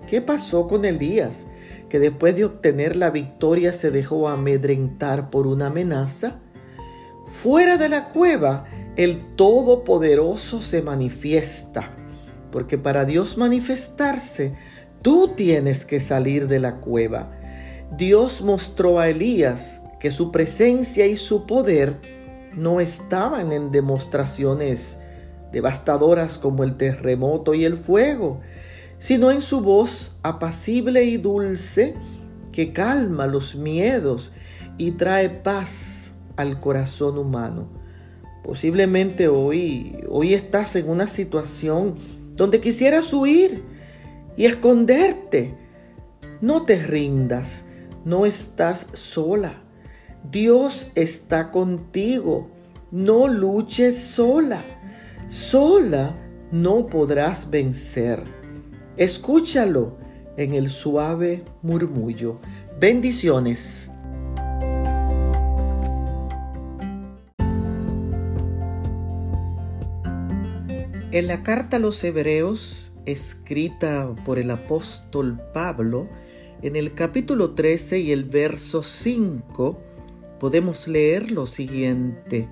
¿Qué 0.07 0.19
pasó 0.21 0.67
con 0.67 0.83
Elías? 0.83 1.47
Que 1.87 1.99
después 1.99 2.35
de 2.35 2.45
obtener 2.45 2.95
la 2.95 3.11
victoria 3.11 3.71
se 3.71 3.91
dejó 3.91 4.29
amedrentar 4.29 5.29
por 5.29 5.45
una 5.47 5.67
amenaza. 5.67 6.39
Fuera 7.27 7.77
de 7.77 7.87
la 7.87 8.09
cueva, 8.09 8.65
el 8.97 9.35
Todopoderoso 9.35 10.61
se 10.61 10.81
manifiesta, 10.81 11.95
porque 12.51 12.77
para 12.77 13.05
Dios 13.05 13.37
manifestarse, 13.37 14.55
tú 15.01 15.29
tienes 15.35 15.85
que 15.85 15.99
salir 15.99 16.47
de 16.47 16.59
la 16.59 16.81
cueva. 16.81 17.31
Dios 17.97 18.41
mostró 18.41 18.99
a 18.99 19.09
Elías 19.09 19.81
que 19.99 20.11
su 20.11 20.31
presencia 20.31 21.07
y 21.07 21.15
su 21.15 21.45
poder 21.45 21.99
no 22.53 22.81
estaban 22.81 23.51
en 23.51 23.71
demostraciones 23.71 24.99
devastadoras 25.51 26.37
como 26.37 26.63
el 26.63 26.75
terremoto 26.75 27.53
y 27.53 27.65
el 27.65 27.77
fuego, 27.77 28.41
sino 28.99 29.31
en 29.31 29.41
su 29.41 29.61
voz 29.61 30.17
apacible 30.23 31.03
y 31.03 31.17
dulce 31.17 31.95
que 32.51 32.73
calma 32.73 33.27
los 33.27 33.55
miedos 33.55 34.33
y 34.77 34.91
trae 34.91 35.29
paz 35.29 36.13
al 36.35 36.59
corazón 36.59 37.17
humano. 37.17 37.80
Posiblemente 38.43 39.27
hoy, 39.27 40.03
hoy 40.09 40.33
estás 40.33 40.75
en 40.75 40.89
una 40.89 41.07
situación 41.07 41.95
donde 42.35 42.59
quisieras 42.59 43.13
huir 43.13 43.63
y 44.35 44.45
esconderte. 44.45 45.55
No 46.41 46.63
te 46.63 46.75
rindas, 46.75 47.65
no 48.03 48.25
estás 48.25 48.87
sola. 48.93 49.61
Dios 50.29 50.91
está 50.95 51.51
contigo. 51.51 52.49
No 52.91 53.27
luches 53.27 53.99
sola. 53.99 54.61
Sola 55.29 56.17
no 56.51 56.87
podrás 56.87 57.49
vencer. 57.49 58.23
Escúchalo 58.97 59.97
en 60.35 60.53
el 60.53 60.69
suave 60.69 61.45
murmullo. 61.61 62.39
Bendiciones. 62.79 63.90
En 71.11 71.27
la 71.27 71.43
carta 71.43 71.75
a 71.75 71.79
los 71.79 72.01
Hebreos, 72.05 72.95
escrita 73.05 74.15
por 74.25 74.39
el 74.39 74.49
apóstol 74.49 75.41
Pablo, 75.53 76.07
en 76.61 76.77
el 76.77 76.93
capítulo 76.93 77.51
13 77.51 77.99
y 77.99 78.11
el 78.13 78.23
verso 78.23 78.81
5, 78.81 79.77
podemos 80.39 80.87
leer 80.87 81.31
lo 81.31 81.47
siguiente, 81.47 82.47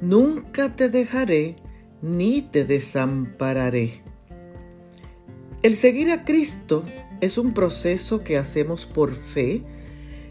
Nunca 0.00 0.74
te 0.74 0.88
dejaré 0.88 1.56
ni 2.02 2.42
te 2.42 2.64
desampararé. 2.64 4.02
El 5.62 5.76
seguir 5.76 6.10
a 6.10 6.24
Cristo 6.24 6.84
es 7.20 7.38
un 7.38 7.54
proceso 7.54 8.24
que 8.24 8.36
hacemos 8.36 8.86
por 8.86 9.14
fe 9.14 9.62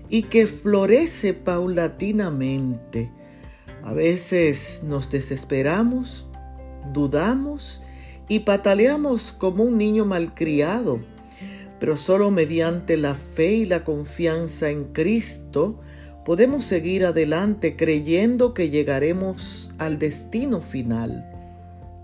y 0.09 0.23
que 0.23 0.45
florece 0.47 1.33
paulatinamente. 1.33 3.09
A 3.81 3.93
veces 3.93 4.83
nos 4.85 5.09
desesperamos, 5.09 6.27
dudamos 6.91 7.83
y 8.27 8.39
pataleamos 8.39 9.31
como 9.31 9.63
un 9.63 9.77
niño 9.77 10.05
malcriado, 10.05 10.99
pero 11.79 11.97
solo 11.97 12.31
mediante 12.31 12.97
la 12.97 13.15
fe 13.15 13.53
y 13.53 13.65
la 13.65 13.83
confianza 13.83 14.69
en 14.69 14.85
Cristo 14.85 15.79
podemos 16.25 16.63
seguir 16.63 17.05
adelante 17.05 17.75
creyendo 17.75 18.53
que 18.53 18.69
llegaremos 18.69 19.73
al 19.77 19.99
destino 19.99 20.61
final. 20.61 21.29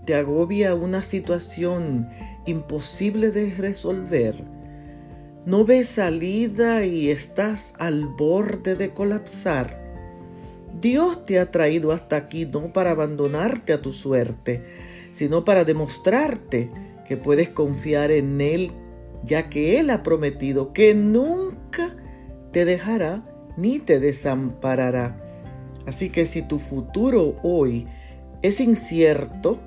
Te 0.04 0.14
agobia 0.14 0.74
una 0.74 1.02
situación 1.02 2.08
imposible 2.46 3.30
de 3.30 3.54
resolver. 3.54 4.34
No 5.46 5.64
ves 5.64 5.88
salida 5.88 6.84
y 6.84 7.10
estás 7.10 7.74
al 7.78 8.06
borde 8.06 8.76
de 8.76 8.92
colapsar. 8.92 9.89
Dios 10.80 11.24
te 11.24 11.38
ha 11.38 11.50
traído 11.50 11.92
hasta 11.92 12.16
aquí 12.16 12.46
no 12.46 12.72
para 12.72 12.92
abandonarte 12.92 13.72
a 13.72 13.82
tu 13.82 13.92
suerte, 13.92 14.62
sino 15.10 15.44
para 15.44 15.64
demostrarte 15.64 16.70
que 17.06 17.16
puedes 17.16 17.50
confiar 17.50 18.10
en 18.10 18.40
Él, 18.40 18.72
ya 19.22 19.50
que 19.50 19.78
Él 19.78 19.90
ha 19.90 20.02
prometido 20.02 20.72
que 20.72 20.94
nunca 20.94 21.94
te 22.52 22.64
dejará 22.64 23.24
ni 23.56 23.78
te 23.78 24.00
desamparará. 24.00 25.20
Así 25.86 26.08
que 26.08 26.24
si 26.24 26.40
tu 26.42 26.58
futuro 26.58 27.36
hoy 27.42 27.86
es 28.42 28.60
incierto, 28.60 29.60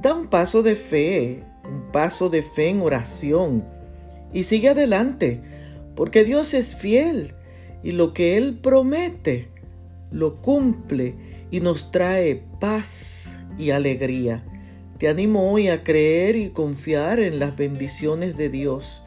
da 0.00 0.14
un 0.14 0.28
paso 0.28 0.62
de 0.62 0.76
fe, 0.76 1.44
un 1.64 1.92
paso 1.92 2.30
de 2.30 2.42
fe 2.42 2.68
en 2.68 2.80
oración 2.80 3.64
y 4.32 4.44
sigue 4.44 4.70
adelante, 4.70 5.42
porque 5.94 6.24
Dios 6.24 6.54
es 6.54 6.74
fiel 6.74 7.34
y 7.82 7.92
lo 7.92 8.14
que 8.14 8.36
Él 8.36 8.60
promete 8.62 9.57
lo 10.10 10.40
cumple 10.40 11.14
y 11.50 11.60
nos 11.60 11.90
trae 11.90 12.42
paz 12.60 13.40
y 13.58 13.70
alegría. 13.70 14.44
Te 14.98 15.08
animo 15.08 15.52
hoy 15.52 15.68
a 15.68 15.84
creer 15.84 16.36
y 16.36 16.50
confiar 16.50 17.20
en 17.20 17.38
las 17.38 17.56
bendiciones 17.56 18.36
de 18.36 18.48
Dios, 18.48 19.04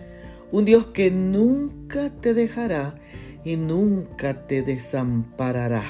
un 0.51 0.65
Dios 0.65 0.87
que 0.87 1.11
nunca 1.11 2.09
te 2.09 2.33
dejará 2.33 2.95
y 3.43 3.57
nunca 3.57 4.47
te 4.47 4.61
desamparará. 4.61 5.83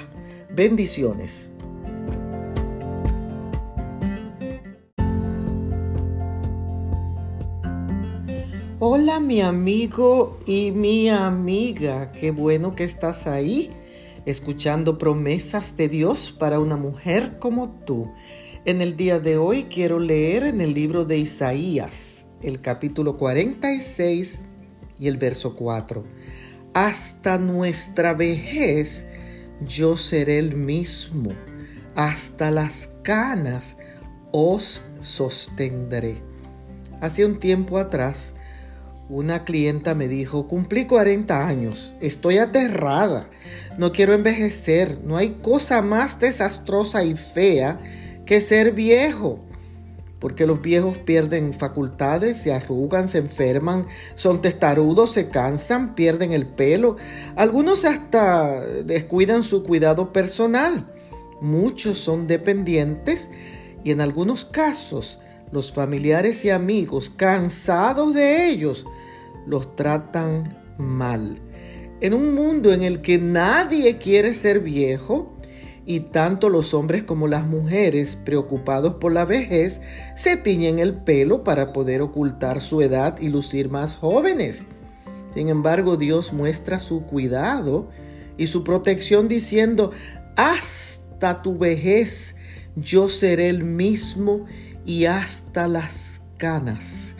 Bendiciones. 0.53 1.51
Hola 8.83 9.19
mi 9.19 9.41
amigo 9.41 10.39
y 10.47 10.71
mi 10.71 11.07
amiga, 11.07 12.11
qué 12.11 12.31
bueno 12.31 12.73
que 12.73 12.83
estás 12.83 13.27
ahí 13.27 13.71
escuchando 14.25 14.97
promesas 14.97 15.77
de 15.77 15.89
Dios 15.89 16.35
para 16.37 16.59
una 16.59 16.77
mujer 16.77 17.37
como 17.39 17.69
tú. 17.85 18.11
En 18.65 18.81
el 18.81 18.95
día 18.95 19.19
de 19.19 19.37
hoy 19.37 19.63
quiero 19.63 19.99
leer 19.99 20.43
en 20.43 20.61
el 20.61 20.73
libro 20.73 21.05
de 21.05 21.17
Isaías, 21.17 22.27
el 22.41 22.61
capítulo 22.61 23.17
46 23.17 24.43
y 24.99 25.07
el 25.07 25.17
verso 25.17 25.53
4 25.55 26.03
hasta 26.73 27.37
nuestra 27.37 28.13
vejez 28.13 29.07
yo 29.65 29.97
seré 29.97 30.39
el 30.39 30.55
mismo, 30.55 31.31
hasta 31.95 32.49
las 32.51 32.89
canas 33.03 33.77
os 34.31 34.81
sostendré. 34.99 36.17
Hace 37.01 37.25
un 37.25 37.39
tiempo 37.39 37.77
atrás, 37.77 38.35
una 39.11 39.43
clienta 39.43 39.93
me 39.93 40.07
dijo, 40.07 40.47
cumplí 40.47 40.85
40 40.85 41.45
años, 41.45 41.95
estoy 41.99 42.37
aterrada, 42.37 43.29
no 43.77 43.91
quiero 43.91 44.13
envejecer, 44.13 44.99
no 45.03 45.17
hay 45.17 45.31
cosa 45.41 45.81
más 45.81 46.19
desastrosa 46.19 47.03
y 47.03 47.15
fea 47.15 47.79
que 48.25 48.39
ser 48.39 48.71
viejo 48.71 49.39
porque 50.21 50.45
los 50.45 50.61
viejos 50.61 50.99
pierden 50.99 51.51
facultades, 51.51 52.37
se 52.37 52.53
arrugan, 52.53 53.07
se 53.07 53.17
enferman, 53.17 53.87
son 54.13 54.39
testarudos, 54.39 55.11
se 55.11 55.29
cansan, 55.29 55.95
pierden 55.95 56.31
el 56.31 56.45
pelo. 56.45 56.95
Algunos 57.35 57.85
hasta 57.85 58.63
descuidan 58.83 59.41
su 59.41 59.63
cuidado 59.63 60.13
personal. 60.13 60.87
Muchos 61.41 61.97
son 61.97 62.27
dependientes 62.27 63.31
y 63.83 63.89
en 63.89 63.99
algunos 63.99 64.45
casos 64.45 65.21
los 65.51 65.73
familiares 65.73 66.45
y 66.45 66.51
amigos, 66.51 67.09
cansados 67.09 68.13
de 68.13 68.49
ellos, 68.49 68.85
los 69.45 69.75
tratan 69.75 70.57
mal. 70.77 71.39
En 72.01 72.13
un 72.13 72.33
mundo 72.33 72.73
en 72.73 72.81
el 72.81 73.01
que 73.01 73.17
nadie 73.17 73.97
quiere 73.97 74.33
ser 74.33 74.61
viejo, 74.61 75.37
y 75.85 76.01
tanto 76.01 76.49
los 76.49 76.73
hombres 76.73 77.03
como 77.03 77.27
las 77.27 77.45
mujeres, 77.45 78.15
preocupados 78.15 78.95
por 78.95 79.11
la 79.11 79.25
vejez, 79.25 79.81
se 80.15 80.37
tiñen 80.37 80.79
el 80.79 80.95
pelo 80.95 81.43
para 81.43 81.73
poder 81.73 82.01
ocultar 82.01 82.61
su 82.61 82.81
edad 82.81 83.19
y 83.19 83.29
lucir 83.29 83.69
más 83.69 83.97
jóvenes. 83.97 84.67
Sin 85.33 85.49
embargo, 85.49 85.97
Dios 85.97 86.33
muestra 86.33 86.77
su 86.77 87.03
cuidado 87.03 87.89
y 88.37 88.47
su 88.47 88.63
protección 88.63 89.27
diciendo, 89.27 89.91
hasta 90.35 91.41
tu 91.41 91.57
vejez 91.57 92.35
yo 92.75 93.09
seré 93.09 93.49
el 93.49 93.63
mismo 93.63 94.45
y 94.85 95.05
hasta 95.05 95.67
las 95.67 96.21
canas. 96.37 97.15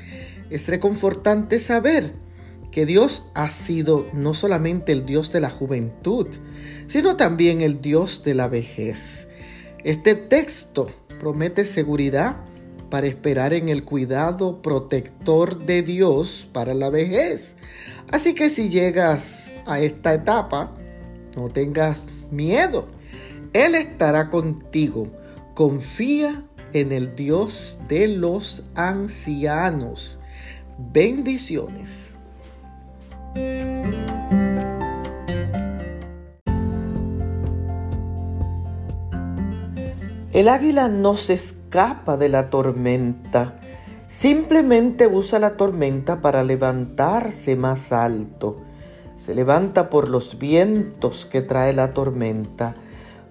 Es 0.51 0.67
reconfortante 0.67 1.59
saber 1.59 2.13
que 2.71 2.85
Dios 2.85 3.25
ha 3.33 3.49
sido 3.49 4.05
no 4.13 4.33
solamente 4.33 4.91
el 4.91 5.05
Dios 5.05 5.31
de 5.31 5.39
la 5.39 5.49
juventud, 5.49 6.27
sino 6.87 7.15
también 7.15 7.61
el 7.61 7.81
Dios 7.81 8.23
de 8.23 8.35
la 8.35 8.47
vejez. 8.47 9.29
Este 9.83 10.13
texto 10.13 10.91
promete 11.19 11.65
seguridad 11.65 12.37
para 12.89 13.07
esperar 13.07 13.53
en 13.53 13.69
el 13.69 13.85
cuidado 13.85 14.61
protector 14.61 15.65
de 15.65 15.81
Dios 15.81 16.49
para 16.51 16.73
la 16.73 16.89
vejez. 16.89 17.55
Así 18.11 18.35
que 18.35 18.49
si 18.49 18.69
llegas 18.69 19.53
a 19.65 19.79
esta 19.79 20.13
etapa, 20.13 20.75
no 21.37 21.49
tengas 21.49 22.11
miedo. 22.29 22.89
Él 23.53 23.75
estará 23.75 24.29
contigo. 24.29 25.07
Confía 25.55 26.45
en 26.73 26.91
el 26.91 27.15
Dios 27.15 27.79
de 27.87 28.07
los 28.07 28.63
ancianos. 28.75 30.20
Bendiciones. 30.89 32.17
El 40.33 40.47
águila 40.47 40.89
no 40.89 41.15
se 41.15 41.33
escapa 41.33 42.17
de 42.17 42.29
la 42.29 42.49
tormenta, 42.49 43.55
simplemente 44.07 45.07
usa 45.07 45.39
la 45.39 45.55
tormenta 45.55 46.21
para 46.21 46.43
levantarse 46.43 47.55
más 47.55 47.91
alto. 47.91 48.57
Se 49.15 49.35
levanta 49.35 49.89
por 49.89 50.09
los 50.09 50.39
vientos 50.39 51.25
que 51.25 51.41
trae 51.41 51.73
la 51.73 51.93
tormenta. 51.93 52.75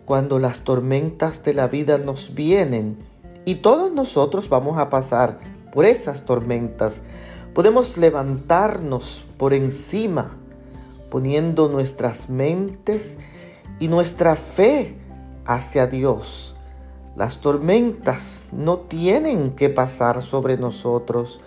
Cuando 0.04 0.38
las 0.38 0.62
tormentas 0.62 1.42
de 1.42 1.54
la 1.54 1.68
vida 1.68 1.98
nos 1.98 2.34
vienen, 2.34 2.98
y 3.44 3.56
todos 3.56 3.90
nosotros 3.92 4.48
vamos 4.48 4.78
a 4.78 4.88
pasar 4.88 5.38
por 5.72 5.84
esas 5.84 6.24
tormentas, 6.24 7.02
podemos 7.54 7.96
levantarnos 7.98 9.24
por 9.36 9.54
encima, 9.54 10.36
poniendo 11.10 11.68
nuestras 11.68 12.28
mentes 12.28 13.18
y 13.78 13.88
nuestra 13.88 14.36
fe 14.36 14.96
hacia 15.44 15.86
Dios 15.86 16.56
las 17.16 17.38
tormentas 17.38 18.46
no 18.52 18.78
tienen 18.78 19.50
que 19.50 19.68
pasar 19.68 20.22
sobre 20.22 20.56
nosotros. 20.56 21.40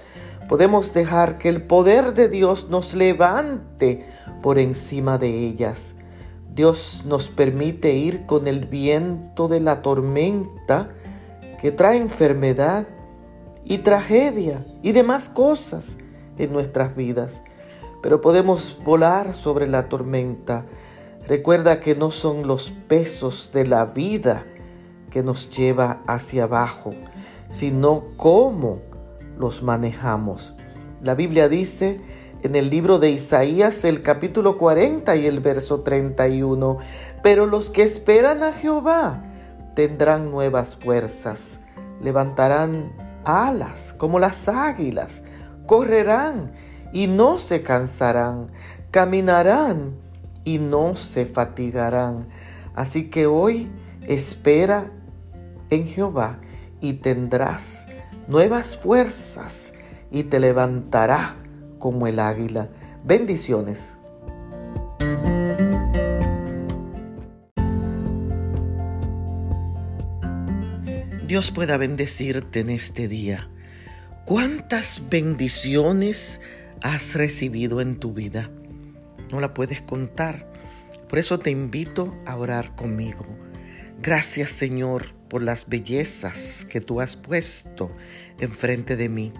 Podemos 0.49 0.93
dejar 0.93 1.37
que 1.37 1.49
el 1.49 1.63
poder 1.63 2.13
de 2.13 2.27
Dios 2.27 2.69
nos 2.69 2.93
levante 2.93 4.05
por 4.41 4.59
encima 4.59 5.17
de 5.17 5.29
ellas. 5.29 5.95
Dios 6.53 7.03
nos 7.07 7.29
permite 7.29 7.93
ir 7.93 8.25
con 8.25 8.47
el 8.47 8.65
viento 8.65 9.47
de 9.47 9.61
la 9.61 9.81
tormenta 9.81 10.89
que 11.59 11.71
trae 11.71 11.97
enfermedad 11.97 12.85
y 13.65 13.79
tragedia 13.79 14.65
y 14.81 14.91
demás 14.91 15.29
cosas 15.29 15.97
en 16.37 16.51
nuestras 16.51 16.95
vidas. 16.95 17.43
Pero 18.01 18.21
podemos 18.21 18.79
volar 18.83 19.33
sobre 19.33 19.67
la 19.67 19.87
tormenta. 19.89 20.65
Recuerda 21.27 21.79
que 21.79 21.95
no 21.95 22.11
son 22.11 22.47
los 22.47 22.71
pesos 22.71 23.51
de 23.53 23.65
la 23.65 23.85
vida 23.85 24.45
que 25.09 25.23
nos 25.23 25.49
lleva 25.49 26.01
hacia 26.07 26.43
abajo, 26.43 26.93
sino 27.47 28.03
cómo 28.17 28.81
los 29.37 29.63
manejamos. 29.63 30.55
La 31.01 31.15
Biblia 31.15 31.47
dice 31.47 32.01
en 32.43 32.55
el 32.55 32.69
libro 32.69 32.99
de 32.99 33.09
Isaías 33.09 33.85
el 33.85 34.01
capítulo 34.01 34.57
40 34.57 35.15
y 35.15 35.27
el 35.27 35.39
verso 35.39 35.79
31, 35.81 36.77
pero 37.21 37.45
los 37.45 37.69
que 37.69 37.83
esperan 37.83 38.43
a 38.43 38.51
Jehová 38.51 39.23
tendrán 39.75 40.29
nuevas 40.29 40.75
fuerzas, 40.75 41.59
levantarán 42.01 43.12
alas 43.25 43.93
como 43.97 44.19
las 44.19 44.47
águilas, 44.47 45.23
correrán 45.65 46.53
y 46.91 47.07
no 47.07 47.39
se 47.39 47.61
cansarán, 47.61 48.51
caminarán 48.91 49.95
y 50.43 50.57
no 50.57 50.95
se 50.95 51.25
fatigarán. 51.25 52.27
Así 52.75 53.09
que 53.09 53.27
hoy 53.27 53.69
Espera 54.07 54.91
en 55.69 55.87
Jehová 55.87 56.39
y 56.81 56.93
tendrás 56.93 57.87
nuevas 58.27 58.77
fuerzas 58.77 59.73
y 60.11 60.23
te 60.23 60.41
levantará 60.41 61.37
como 61.79 62.05
el 62.07 62.19
águila. 62.19 62.67
Bendiciones. 63.05 63.97
Dios 71.33 71.49
pueda 71.49 71.77
bendecirte 71.77 72.59
en 72.59 72.69
este 72.69 73.07
día. 73.07 73.49
¿Cuántas 74.23 75.01
bendiciones 75.09 76.39
has 76.83 77.15
recibido 77.15 77.81
en 77.81 77.99
tu 77.99 78.13
vida? 78.13 78.51
No 79.31 79.39
la 79.39 79.55
puedes 79.55 79.81
contar. 79.81 80.47
Por 81.09 81.17
eso 81.17 81.39
te 81.39 81.49
invito 81.49 82.15
a 82.27 82.35
orar 82.35 82.75
conmigo. 82.75 83.25
Gracias 83.99 84.51
Señor 84.51 85.15
por 85.27 85.41
las 85.41 85.67
bellezas 85.69 86.67
que 86.69 86.81
tú 86.81 87.01
has 87.01 87.15
puesto 87.15 87.89
enfrente 88.39 88.95
de 88.95 89.09
mí. 89.09 89.33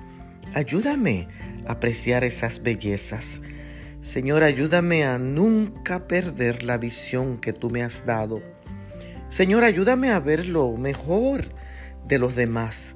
Ayúdame 0.55 1.27
a 1.67 1.73
apreciar 1.73 2.23
esas 2.23 2.63
bellezas. 2.63 3.39
Señor, 4.01 4.41
ayúdame 4.41 5.03
a 5.03 5.19
nunca 5.19 6.07
perder 6.07 6.63
la 6.63 6.79
visión 6.79 7.37
que 7.37 7.53
tú 7.53 7.69
me 7.69 7.83
has 7.83 8.03
dado. 8.03 8.41
Señor, 9.29 9.63
ayúdame 9.63 10.09
a 10.09 10.19
ver 10.19 10.47
lo 10.47 10.75
mejor 10.75 11.49
de 12.07 12.19
los 12.19 12.35
demás. 12.35 12.95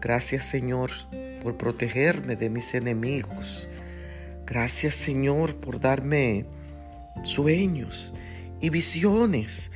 Gracias 0.00 0.44
Señor 0.44 0.90
por 1.42 1.56
protegerme 1.56 2.36
de 2.36 2.50
mis 2.50 2.74
enemigos. 2.74 3.68
Gracias 4.46 4.94
Señor 4.94 5.56
por 5.56 5.80
darme 5.80 6.46
sueños 7.22 8.12
y 8.60 8.70
visiones. 8.70 9.70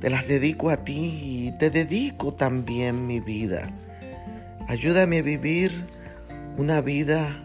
Te 0.00 0.10
las 0.10 0.28
dedico 0.28 0.70
a 0.70 0.84
ti 0.84 1.48
y 1.48 1.58
te 1.58 1.70
dedico 1.70 2.34
también 2.34 3.06
mi 3.06 3.20
vida. 3.20 3.70
Ayúdame 4.68 5.18
a 5.18 5.22
vivir 5.22 5.72
una 6.56 6.80
vida 6.80 7.44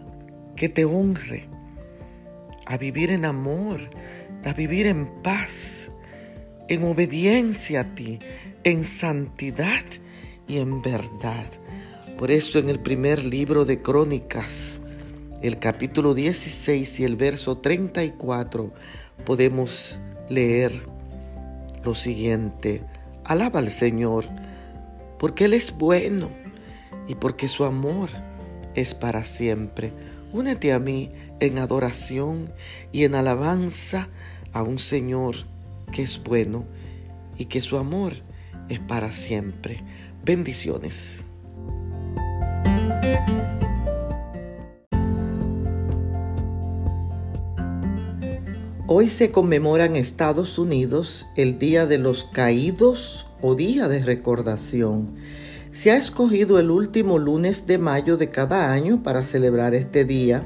que 0.56 0.68
te 0.68 0.84
honre, 0.84 1.48
a 2.66 2.76
vivir 2.76 3.10
en 3.10 3.24
amor, 3.24 3.80
a 4.44 4.52
vivir 4.52 4.86
en 4.86 5.06
paz, 5.22 5.90
en 6.68 6.84
obediencia 6.84 7.80
a 7.80 7.94
ti, 7.94 8.18
en 8.64 8.84
santidad 8.84 9.84
y 10.50 10.58
en 10.58 10.82
verdad. 10.82 11.46
Por 12.18 12.32
eso 12.32 12.58
en 12.58 12.68
el 12.68 12.80
primer 12.80 13.24
libro 13.24 13.64
de 13.64 13.80
Crónicas, 13.80 14.80
el 15.42 15.60
capítulo 15.60 16.12
16 16.12 17.00
y 17.00 17.04
el 17.04 17.14
verso 17.14 17.58
34, 17.58 18.72
podemos 19.24 20.00
leer 20.28 20.72
lo 21.84 21.94
siguiente. 21.94 22.82
Alaba 23.24 23.60
al 23.60 23.70
Señor, 23.70 24.26
porque 25.20 25.44
Él 25.44 25.54
es 25.54 25.70
bueno 25.70 26.30
y 27.06 27.14
porque 27.14 27.46
su 27.46 27.64
amor 27.64 28.08
es 28.74 28.92
para 28.92 29.22
siempre. 29.22 29.92
Únete 30.32 30.72
a 30.72 30.80
mí 30.80 31.12
en 31.38 31.58
adoración 31.58 32.50
y 32.90 33.04
en 33.04 33.14
alabanza 33.14 34.08
a 34.52 34.64
un 34.64 34.78
Señor 34.78 35.36
que 35.92 36.02
es 36.02 36.20
bueno 36.20 36.64
y 37.38 37.44
que 37.44 37.60
su 37.60 37.78
amor 37.78 38.14
es 38.68 38.80
para 38.80 39.12
siempre. 39.12 39.80
Bendiciones. 40.24 41.24
Hoy 48.86 49.08
se 49.08 49.30
conmemora 49.30 49.86
en 49.86 49.96
Estados 49.96 50.58
Unidos 50.58 51.26
el 51.36 51.58
Día 51.58 51.86
de 51.86 51.96
los 51.96 52.24
Caídos 52.24 53.28
o 53.40 53.54
Día 53.54 53.88
de 53.88 54.00
Recordación. 54.00 55.14
Se 55.70 55.90
ha 55.90 55.96
escogido 55.96 56.58
el 56.58 56.70
último 56.70 57.18
lunes 57.18 57.66
de 57.66 57.78
mayo 57.78 58.16
de 58.18 58.28
cada 58.28 58.72
año 58.72 59.02
para 59.02 59.24
celebrar 59.24 59.74
este 59.74 60.04
día, 60.04 60.44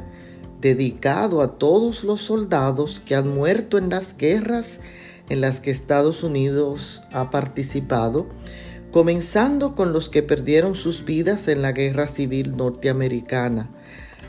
dedicado 0.60 1.40
a 1.40 1.58
todos 1.58 2.04
los 2.04 2.20
soldados 2.20 3.00
que 3.00 3.16
han 3.16 3.34
muerto 3.34 3.78
en 3.78 3.88
las 3.88 4.16
guerras 4.16 4.80
en 5.30 5.40
las 5.40 5.60
que 5.60 5.70
Estados 5.70 6.22
Unidos 6.22 7.02
ha 7.12 7.30
participado 7.30 8.26
comenzando 8.94 9.74
con 9.74 9.92
los 9.92 10.08
que 10.08 10.22
perdieron 10.22 10.76
sus 10.76 11.04
vidas 11.04 11.48
en 11.48 11.62
la 11.62 11.72
Guerra 11.72 12.06
Civil 12.06 12.56
Norteamericana. 12.56 13.68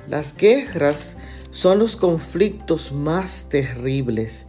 Las 0.07 0.35
guerras 0.35 1.17
son 1.51 1.77
los 1.77 1.95
conflictos 1.95 2.91
más 2.91 3.45
terribles. 3.47 4.47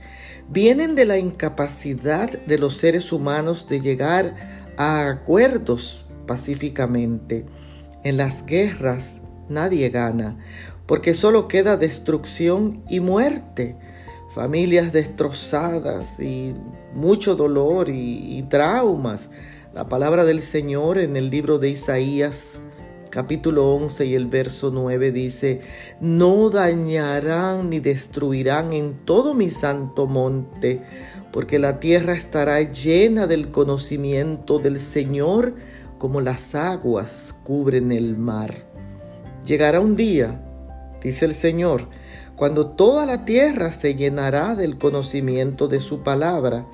Vienen 0.48 0.94
de 0.94 1.04
la 1.04 1.18
incapacidad 1.18 2.30
de 2.46 2.56
los 2.56 2.78
seres 2.78 3.12
humanos 3.12 3.68
de 3.68 3.82
llegar 3.82 4.72
a 4.78 5.06
acuerdos 5.06 6.06
pacíficamente. 6.26 7.44
En 8.02 8.16
las 8.16 8.46
guerras 8.46 9.20
nadie 9.50 9.90
gana, 9.90 10.38
porque 10.86 11.12
solo 11.12 11.46
queda 11.46 11.76
destrucción 11.76 12.82
y 12.88 13.00
muerte, 13.00 13.76
familias 14.30 14.94
destrozadas 14.94 16.18
y 16.20 16.54
mucho 16.94 17.36
dolor 17.36 17.90
y, 17.90 18.38
y 18.38 18.42
traumas 18.44 19.28
la 19.76 19.90
palabra 19.90 20.24
del 20.24 20.40
Señor 20.40 20.96
en 20.96 21.16
el 21.16 21.28
libro 21.28 21.58
de 21.58 21.68
Isaías 21.68 22.60
capítulo 23.10 23.74
11 23.74 24.06
y 24.06 24.14
el 24.14 24.24
verso 24.24 24.70
9 24.72 25.12
dice, 25.12 25.60
no 26.00 26.48
dañarán 26.48 27.68
ni 27.68 27.78
destruirán 27.78 28.72
en 28.72 28.94
todo 28.94 29.34
mi 29.34 29.50
santo 29.50 30.06
monte, 30.06 30.80
porque 31.30 31.58
la 31.58 31.78
tierra 31.78 32.14
estará 32.14 32.62
llena 32.62 33.26
del 33.26 33.50
conocimiento 33.50 34.58
del 34.60 34.80
Señor 34.80 35.54
como 35.98 36.22
las 36.22 36.54
aguas 36.54 37.38
cubren 37.44 37.92
el 37.92 38.16
mar. 38.16 38.54
Llegará 39.44 39.80
un 39.80 39.94
día, 39.94 40.40
dice 41.02 41.26
el 41.26 41.34
Señor, 41.34 41.90
cuando 42.34 42.68
toda 42.68 43.04
la 43.04 43.26
tierra 43.26 43.72
se 43.72 43.94
llenará 43.94 44.54
del 44.54 44.78
conocimiento 44.78 45.68
de 45.68 45.80
su 45.80 46.02
palabra 46.02 46.66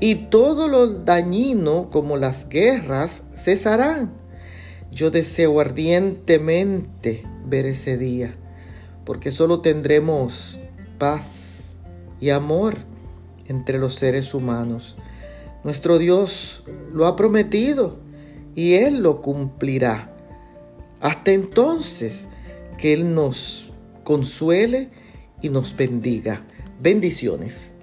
y 0.00 0.14
todo 0.14 0.68
lo 0.68 0.86
dañino 0.86 1.90
como 1.90 2.16
las 2.16 2.48
guerras 2.48 3.24
cesarán. 3.34 4.12
Yo 4.92 5.10
deseo 5.10 5.60
ardientemente 5.60 7.24
ver 7.46 7.66
ese 7.66 7.96
día, 7.96 8.34
porque 9.04 9.30
solo 9.30 9.60
tendremos 9.60 10.60
paz 10.98 11.76
y 12.20 12.30
amor 12.30 12.76
entre 13.48 13.78
los 13.78 13.94
seres 13.94 14.34
humanos. 14.34 14.96
Nuestro 15.64 15.98
Dios 15.98 16.64
lo 16.92 17.06
ha 17.06 17.16
prometido 17.16 17.98
y 18.54 18.74
Él 18.74 18.98
lo 18.98 19.20
cumplirá. 19.20 20.14
Hasta 21.00 21.32
entonces, 21.32 22.28
que 22.76 22.92
Él 22.92 23.14
nos 23.14 23.72
consuele 24.04 24.90
y 25.42 25.48
nos 25.48 25.76
bendiga. 25.76 26.44
Bendiciones. 26.80 27.74